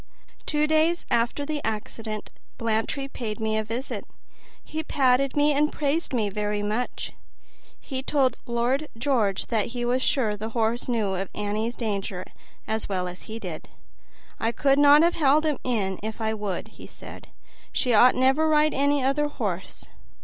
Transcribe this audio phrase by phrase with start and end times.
[0.47, 4.03] Two days after the accident Blantyre paid me a visit;
[4.63, 7.11] he patted me and praised me very much;
[7.79, 12.25] he told Lord George that he was sure the horse knew of Annie's danger
[12.67, 13.69] as well as he did.
[14.39, 17.31] "I could not have held him in if I would," said he,
[17.71, 19.87] "she ought never to ride any other horse."